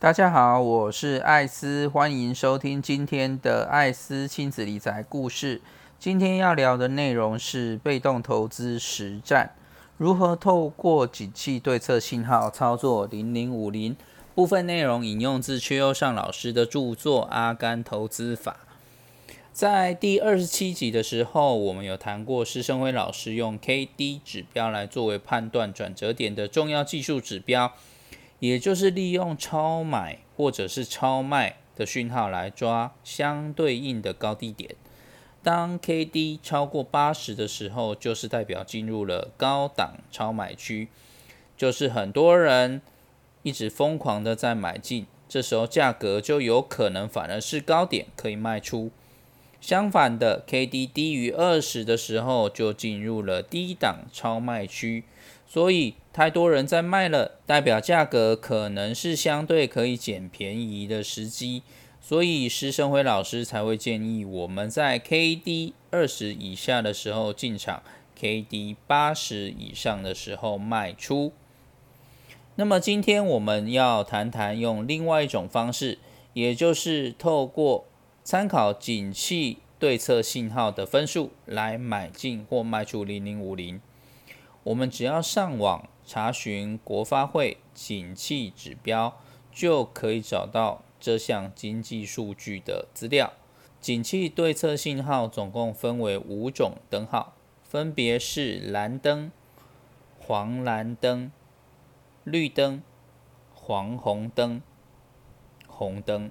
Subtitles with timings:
[0.00, 5.60] 大家好，我是艾斯，欢迎收听今天的艾斯亲子理财故事。
[5.98, 9.56] 今天要聊的内容是被动投资实战，
[9.96, 13.96] 如何透过景气对策信号操作零零五零。
[14.36, 18.56] 部分内容引用自邱优上老师的著作《阿甘投资法》。
[19.52, 27.72] 在第二十七集的时候，我们有谈过施生辉老师用 K D 指标来作为判断转折点的重要技术指标。
[28.40, 34.74] 也就是利用超买或者是超卖的讯号来抓相对应的高低点。
[35.42, 40.88] 当 K D 超过八十的时候，就是代表进入了高档超买区，
[41.56, 42.82] 就是很多人
[43.42, 48.90] 一直疯狂的在买进，这时候价格就有可能反而是高点可以卖出。
[49.60, 55.04] 相反的，K D 低于二十的时候，就进入了低档超卖区。
[55.50, 61.62] 所以太多人在卖了，代表价格可能是相对可以捡便宜的时机，
[62.02, 67.82] 所以施生辉老师才会建议我们在 K D 二十以下的时候进场
[68.14, 71.32] ，K D 八十以上的时候卖出。
[72.56, 75.96] 那么今天我们要谈谈用另外一种方式，
[76.34, 77.86] 也就是透过
[78.22, 83.80] 参考景气对策信号的分数来买进或卖出零零五零。
[84.68, 89.18] 我们只要上网查询国发会景气指标，
[89.50, 93.32] 就可以找到这项经济数据的资料。
[93.80, 99.32] 景气对策信号总共分为五种灯号，分别是蓝灯、
[100.18, 101.32] 黄蓝灯、
[102.24, 102.82] 绿灯、
[103.54, 104.60] 黄红灯、
[105.66, 106.30] 红灯。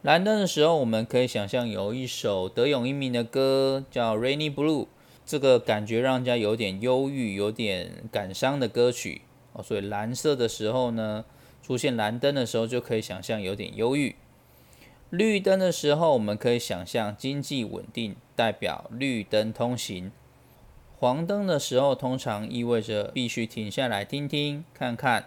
[0.00, 4.84] 蓝灯的时候，我们可以想象有一首德永英明的歌，叫《Rainy Blue》。
[5.24, 9.22] 这个感觉让人家有点忧郁、有点感伤的歌曲
[9.52, 11.24] 哦，所以蓝色的时候呢，
[11.62, 14.16] 出现蓝灯的时候就可以想象有点忧郁。
[15.10, 20.12] 绿灯的时候，我们可以想象经济稳定，代表绿灯通行。
[20.98, 25.26] 黄灯的时候，通常意味着必须停下来听听看看，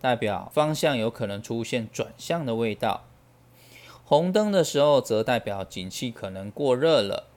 [0.00, 3.04] 代表方向有可能出现转向的味道。
[4.04, 7.27] 红灯的时候，则代表景气可能过热了。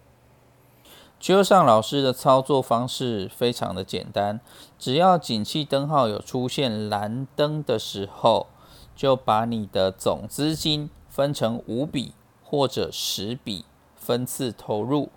[1.22, 4.40] 邱上老师的操作方式非常的简单，
[4.80, 8.48] 只要景气灯号有出现蓝灯的时候，
[8.96, 13.66] 就把你的总资金分成五笔或者十笔
[13.96, 15.10] 分次投入。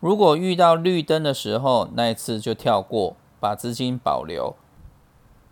[0.00, 4.54] 如果遇到绿灯的时候，那一次就跳过，把资金保留。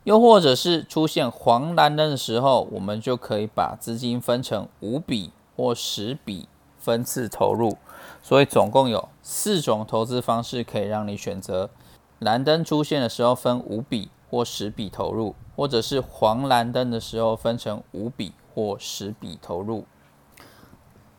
[0.04, 6.46] 又或者是出现黄蓝灯的时候，我们就可以把资金分成五笔或十笔
[6.76, 7.78] 分次投入。
[8.22, 11.70] 所以总共有四种投资方式可以让你选择。
[12.18, 19.84] 蓝灯出现的时候分五笔或十笔投入，或者是黄蓝灯的时候分成五笔或十笔投入。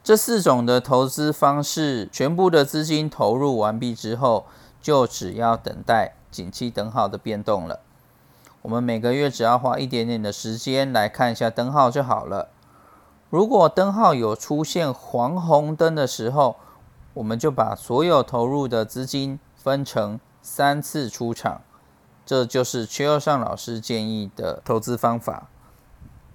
[0.04, 4.46] 这四种的投资方式全部的资金投入完毕之后，
[4.82, 7.82] 就只要等待景气灯号的变动了。
[8.62, 12.50] 我们每个月只要花一点点的时间来看一下灯号就好了。
[13.30, 16.56] 如果灯号有出现黄红灯的时候，
[17.18, 21.62] 我们就把所有投入的资金分成三次出场，
[22.26, 25.48] 这就是缺二上老师建议的投资方法。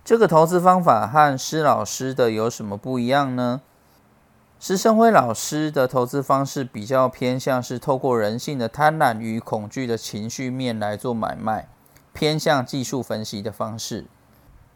[0.04, 3.60] 这个投资方法和施老师的有什么不一样呢？
[4.58, 11.68] 施生辉老师的投资方式比较偏向是透过人性的贪婪与恐惧的情绪面来做买卖，
[12.12, 14.06] 偏向技术分析的方式。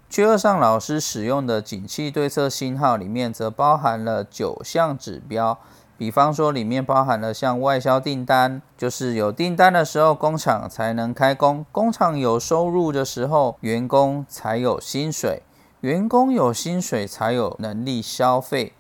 [0.09, 5.59] 缺二上老师使用的景气对策信号里面，则包含了九项指标。
[5.99, 15.41] 比方说，里面包含了像外销订单，就是有订单的时候，工厂才能开工；工厂有收入的时候，员工才有薪水；
[15.81, 18.75] 员工有薪水，才有能力消费，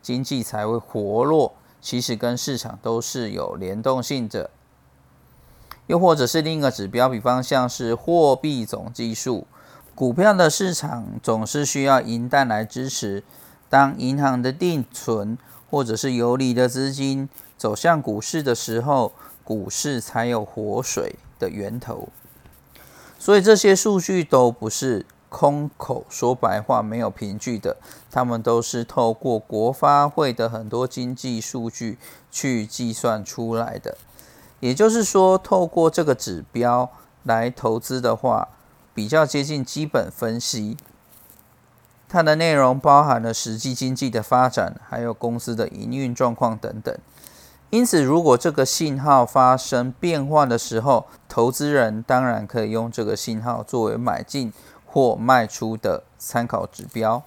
[0.00, 1.52] 经济才会活络。
[1.82, 4.48] 其实跟市场都是有联动性的。
[5.88, 9.46] 又或者是另一个指标，比方像是货币总计数，
[9.94, 13.22] 股票的市场总是需要银弹来支持，
[13.68, 15.36] 当银行的定存。
[15.72, 19.10] 或者是游离的资金走向股市的时候，
[19.42, 22.10] 股市才有活水的源头。
[23.18, 27.78] 所以这些数据都不是空口说白话、没有凭据的，
[28.10, 31.96] 他们都是透过国发会的很多经济数据
[32.30, 33.96] 去计算出来的。
[34.60, 36.90] 也就是说，透过这个指标
[37.22, 38.48] 来投资的话，
[38.94, 40.76] 比较接近基本分析。
[42.12, 46.94] 它的内容包含了实际经济的发展，还有公司的营运状况等等。
[47.70, 54.52] 因此，如果这个信号发生变化的时候，投资人当然可以用这个信号作为买进
[54.84, 57.22] 或卖出的参考指标。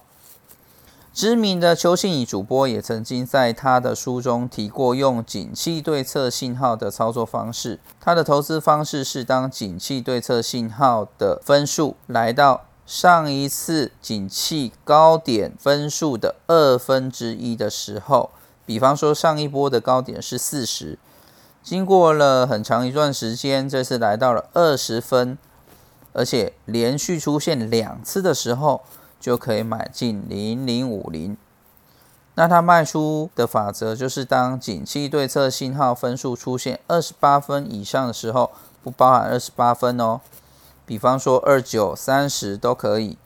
[1.12, 7.80] 知名的邱信宇主播也曾经在他的书中提过用景气对策信号的操作方式。
[8.00, 18.30] 他的投资方式是当景气对策信号的分数来到上一次景气高点分数的二分之一的时候，
[18.64, 20.98] 比方说上一波的高点是四十，
[21.62, 25.36] 经过了很长一段时间，这次来到了二十分，
[26.12, 28.82] 而且连续出现两次的时候。
[29.18, 31.36] 就可以买进零零五零。
[32.34, 38.52] 那它卖出的法则就是，当景气对策信号分数出现二十八分以上的时候，
[38.84, 40.20] 不包含二十八分哦。
[40.86, 43.18] 比方说二九、三十都可以。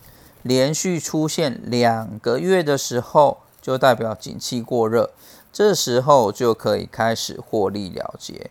[0.42, 5.10] 连续出现两个月的时候，就代表景气过热，
[5.52, 8.50] 这时候就可以开始获利了结。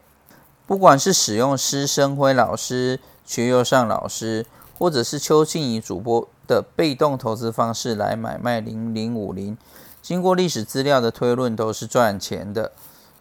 [0.66, 4.46] 不管是使用施生辉老师、缺右上老师，
[4.78, 6.30] 或者是邱静怡主播。
[6.50, 9.56] 的被动投资方式来买卖零零五零，
[10.02, 12.72] 经过历史资料的推论都是赚钱的，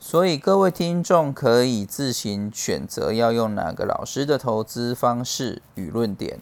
[0.01, 6.41] 所以各位听众可以自行选择要用哪个老师的投资方式与论点。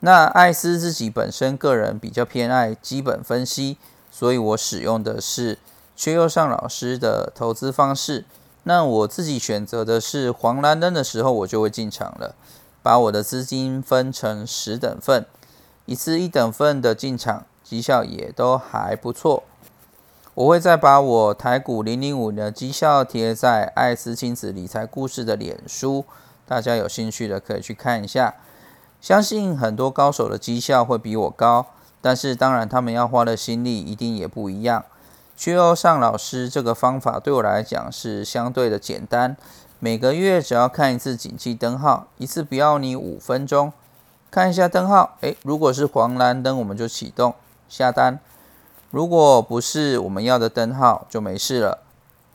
[0.00, 3.76] 那艾斯自己本身个人比较偏爱基本分析，
[4.10, 5.58] 所以我使用的是
[5.94, 8.24] 缺右上老师的投资方式。
[8.62, 12.34] 那我自己选择的是黄蓝灯的时候，我就会进场了，
[12.82, 15.26] 把我的资金分成十等份。
[15.84, 19.42] 一次一等份的进场绩效也都还不错。
[20.34, 26.04] 我会再把我台股零零五的绩效贴在爱思亲子理财故事的脸书，
[26.46, 28.34] 大家有兴趣的可以去看一下。
[29.00, 31.66] 相信很多高手的绩效会比我高，
[32.00, 34.84] 但是当然他们要花的心力一定也不一样。
[35.36, 39.36] 缺欧尚老师这个方法对我来讲是相对的简单，
[39.80, 43.72] 每个月只要看一次景气灯号，一次不要你五分钟。
[44.30, 47.34] 看一下灯号，诶，如果是黄蓝灯，我们就启动
[47.68, 48.20] 下单；
[48.90, 51.78] 如果不是我们要的灯号，就没事了。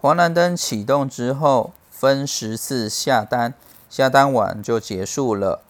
[0.01, 3.53] 黄蓝灯启动之后，分十次下单，
[3.89, 5.61] 下单完就结束了。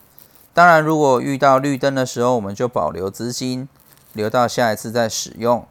[0.54, 3.68] 当然，如果遇到绿灯的时候，我们就保留资金，
[4.14, 5.66] 留到下一次再使用。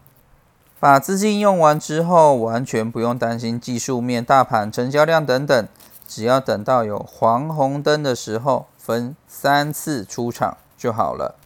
[0.78, 5.69] 把资金用完之后，完全不用担心技术面、大盘成交量等等，
[6.06, 8.66] 只要等到有黄红灯的时候。
[8.84, 11.37] 分三次出场就好了。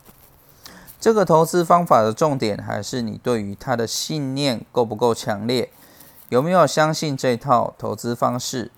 [1.01, 5.71] 这个投资方法的重点还是你对于它的信念够不够强烈，
[6.29, 8.71] 有没有相信这套投资方式，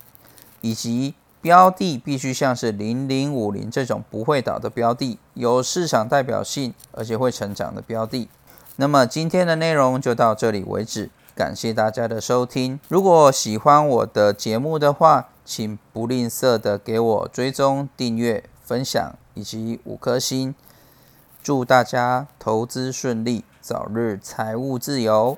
[0.61, 8.29] 以及标的必须像是零零五零这种不会倒的标的，有市场代表性而且会成长的标的。
[8.75, 12.79] 那么今天的内容就到这里为止，感谢大家的收听。
[12.87, 18.43] 如果喜欢我的节目的话，请不吝啬的给我追踪订阅。
[18.63, 20.55] 分享以及五颗星，
[21.43, 25.35] 祝大家投资顺利，早日财务自由。